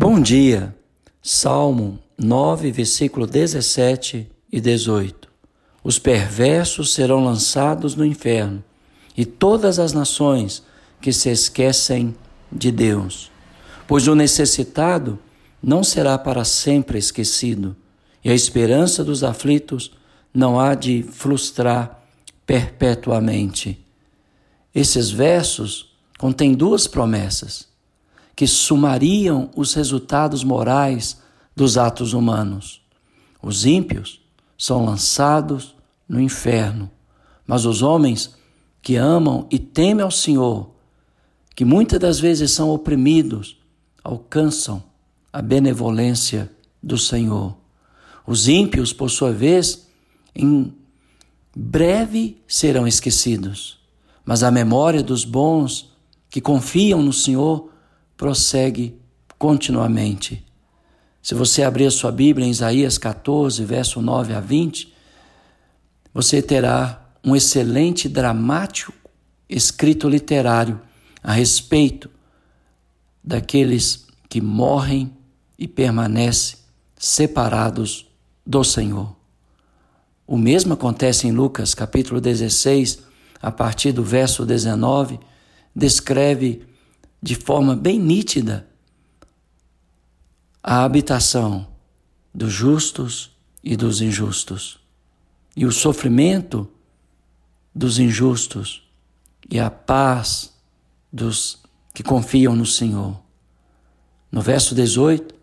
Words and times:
Bom 0.00 0.20
dia. 0.20 0.76
Salmo 1.20 1.98
9, 2.16 2.70
versículo 2.70 3.26
17 3.26 4.30
e 4.52 4.60
18. 4.60 5.28
Os 5.82 5.98
perversos 5.98 6.94
serão 6.94 7.24
lançados 7.24 7.96
no 7.96 8.04
inferno, 8.04 8.62
e 9.16 9.26
todas 9.26 9.80
as 9.80 9.92
nações 9.92 10.62
que 11.00 11.12
se 11.12 11.28
esquecem 11.30 12.14
de 12.50 12.70
Deus. 12.70 13.28
Pois 13.88 14.06
o 14.06 14.14
necessitado 14.14 15.18
não 15.60 15.82
será 15.82 16.16
para 16.16 16.44
sempre 16.44 16.96
esquecido, 16.96 17.74
e 18.24 18.30
a 18.30 18.34
esperança 18.34 19.02
dos 19.02 19.24
aflitos 19.24 19.90
não 20.32 20.60
há 20.60 20.76
de 20.76 21.02
frustrar 21.02 22.04
perpetuamente. 22.46 23.84
Esses 24.72 25.10
versos 25.10 25.92
contêm 26.16 26.54
duas 26.54 26.86
promessas 26.86 27.66
que 28.38 28.46
sumariam 28.46 29.50
os 29.56 29.74
resultados 29.74 30.44
morais 30.44 31.20
dos 31.56 31.76
atos 31.76 32.12
humanos. 32.12 32.80
Os 33.42 33.66
ímpios 33.66 34.20
são 34.56 34.84
lançados 34.84 35.74
no 36.08 36.20
inferno, 36.20 36.88
mas 37.44 37.64
os 37.64 37.82
homens 37.82 38.36
que 38.80 38.94
amam 38.94 39.48
e 39.50 39.58
temem 39.58 40.04
ao 40.04 40.10
Senhor, 40.12 40.70
que 41.56 41.64
muitas 41.64 41.98
das 41.98 42.20
vezes 42.20 42.52
são 42.52 42.70
oprimidos, 42.70 43.58
alcançam 44.04 44.84
a 45.32 45.42
benevolência 45.42 46.48
do 46.80 46.96
Senhor. 46.96 47.56
Os 48.24 48.46
ímpios, 48.46 48.92
por 48.92 49.10
sua 49.10 49.32
vez, 49.32 49.88
em 50.32 50.72
breve 51.56 52.40
serão 52.46 52.86
esquecidos, 52.86 53.80
mas 54.24 54.44
a 54.44 54.50
memória 54.52 55.02
dos 55.02 55.24
bons 55.24 55.90
que 56.30 56.40
confiam 56.40 57.02
no 57.02 57.12
Senhor 57.12 57.68
prossegue 58.18 59.00
continuamente. 59.38 60.44
Se 61.22 61.34
você 61.34 61.62
abrir 61.62 61.86
a 61.86 61.90
sua 61.90 62.10
Bíblia 62.10 62.44
em 62.44 62.50
Isaías 62.50 62.98
14, 62.98 63.64
verso 63.64 64.02
9 64.02 64.34
a 64.34 64.40
20, 64.40 64.92
você 66.12 66.42
terá 66.42 67.00
um 67.24 67.36
excelente 67.36 68.08
dramático 68.08 68.92
escrito 69.48 70.08
literário 70.08 70.80
a 71.22 71.32
respeito 71.32 72.10
daqueles 73.22 74.06
que 74.28 74.40
morrem 74.40 75.16
e 75.56 75.68
permanecem 75.68 76.58
separados 76.96 78.06
do 78.44 78.64
Senhor. 78.64 79.14
O 80.26 80.36
mesmo 80.36 80.74
acontece 80.74 81.28
em 81.28 81.32
Lucas, 81.32 81.72
capítulo 81.72 82.20
16, 82.20 83.00
a 83.40 83.52
partir 83.52 83.92
do 83.92 84.02
verso 84.02 84.44
19, 84.44 85.20
descreve 85.74 86.67
de 87.22 87.34
forma 87.34 87.74
bem 87.74 87.98
nítida 87.98 88.66
a 90.62 90.84
habitação 90.84 91.66
dos 92.34 92.52
justos 92.52 93.36
e 93.62 93.76
dos 93.76 94.00
injustos, 94.00 94.78
e 95.56 95.66
o 95.66 95.72
sofrimento 95.72 96.68
dos 97.74 97.98
injustos 97.98 98.88
e 99.50 99.58
a 99.58 99.70
paz 99.70 100.52
dos 101.12 101.58
que 101.94 102.02
confiam 102.02 102.54
no 102.54 102.66
Senhor. 102.66 103.18
No 104.30 104.40
verso 104.40 104.74
18, 104.74 105.34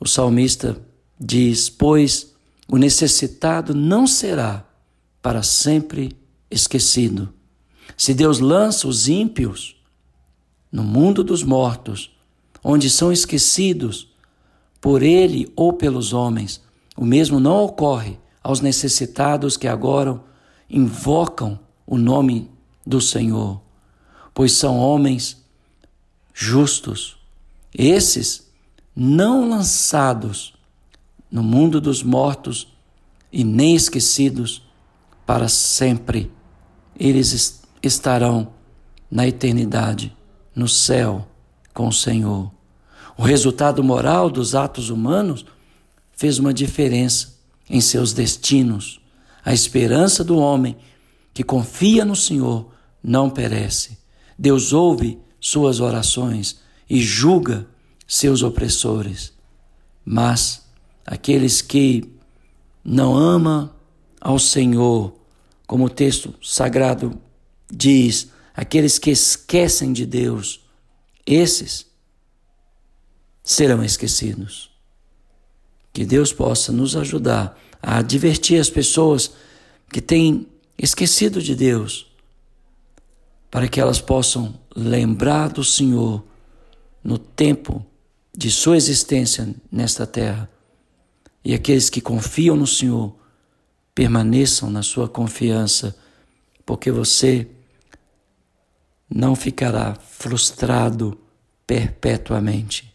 o 0.00 0.08
salmista 0.08 0.80
diz: 1.18 1.68
Pois 1.68 2.34
o 2.66 2.76
necessitado 2.76 3.74
não 3.74 4.06
será 4.06 4.64
para 5.20 5.42
sempre 5.42 6.16
esquecido. 6.50 7.32
Se 7.96 8.14
Deus 8.14 8.40
lança 8.40 8.88
os 8.88 9.06
ímpios 9.08 9.76
no 10.72 10.82
mundo 10.82 11.22
dos 11.22 11.42
mortos, 11.42 12.10
onde 12.64 12.88
são 12.88 13.12
esquecidos 13.12 14.08
por 14.80 15.02
ele 15.02 15.52
ou 15.54 15.74
pelos 15.74 16.14
homens. 16.14 16.62
O 16.96 17.04
mesmo 17.04 17.38
não 17.38 17.62
ocorre 17.62 18.18
aos 18.42 18.62
necessitados 18.62 19.58
que 19.58 19.68
agora 19.68 20.18
invocam 20.68 21.60
o 21.86 21.98
nome 21.98 22.50
do 22.86 23.00
Senhor, 23.00 23.60
pois 24.32 24.52
são 24.52 24.78
homens 24.78 25.44
justos. 26.32 27.18
Esses 27.74 28.50
não 28.96 29.48
lançados 29.48 30.54
no 31.30 31.42
mundo 31.42 31.80
dos 31.80 32.02
mortos 32.02 32.68
e 33.30 33.44
nem 33.44 33.74
esquecidos 33.74 34.62
para 35.26 35.48
sempre. 35.48 36.30
Eles 36.98 37.62
estarão 37.82 38.48
na 39.10 39.26
eternidade 39.26 40.14
no 40.54 40.68
céu 40.68 41.26
com 41.72 41.88
o 41.88 41.92
Senhor. 41.92 42.50
O 43.16 43.22
resultado 43.22 43.82
moral 43.82 44.30
dos 44.30 44.54
atos 44.54 44.90
humanos 44.90 45.44
fez 46.12 46.38
uma 46.38 46.52
diferença 46.52 47.34
em 47.68 47.80
seus 47.80 48.12
destinos. 48.12 49.00
A 49.44 49.52
esperança 49.52 50.22
do 50.22 50.36
homem 50.36 50.76
que 51.34 51.42
confia 51.42 52.04
no 52.04 52.14
Senhor 52.14 52.70
não 53.02 53.28
perece. 53.28 53.98
Deus 54.38 54.72
ouve 54.72 55.18
suas 55.40 55.80
orações 55.80 56.60
e 56.88 57.00
julga 57.00 57.66
seus 58.06 58.42
opressores. 58.42 59.32
Mas 60.04 60.62
aqueles 61.06 61.62
que 61.62 62.12
não 62.84 63.16
amam 63.16 63.70
ao 64.20 64.38
Senhor, 64.38 65.14
como 65.66 65.86
o 65.86 65.90
texto 65.90 66.34
sagrado 66.42 67.18
diz, 67.70 68.30
aqueles 68.54 68.98
que 68.98 69.10
esquecem 69.10 69.92
de 69.92 70.04
Deus, 70.06 70.60
esses 71.26 71.86
serão 73.42 73.84
esquecidos. 73.84 74.70
Que 75.92 76.04
Deus 76.04 76.32
possa 76.32 76.72
nos 76.72 76.96
ajudar 76.96 77.58
a 77.82 77.98
advertir 77.98 78.60
as 78.60 78.70
pessoas 78.70 79.32
que 79.90 80.00
têm 80.00 80.46
esquecido 80.78 81.42
de 81.42 81.54
Deus, 81.54 82.06
para 83.50 83.68
que 83.68 83.80
elas 83.80 84.00
possam 84.00 84.58
lembrar 84.74 85.48
do 85.48 85.62
Senhor 85.62 86.24
no 87.04 87.18
tempo 87.18 87.84
de 88.34 88.50
sua 88.50 88.76
existência 88.76 89.54
nesta 89.70 90.06
terra. 90.06 90.48
E 91.44 91.52
aqueles 91.52 91.90
que 91.90 92.00
confiam 92.00 92.56
no 92.56 92.66
Senhor 92.66 93.14
permaneçam 93.94 94.70
na 94.70 94.82
sua 94.82 95.08
confiança, 95.08 95.94
porque 96.64 96.90
você 96.90 97.46
não 99.14 99.34
ficará 99.34 99.94
frustrado 99.94 101.18
perpetuamente. 101.66 102.92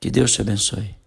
Que 0.00 0.10
Deus 0.10 0.32
te 0.32 0.40
abençoe. 0.40 0.97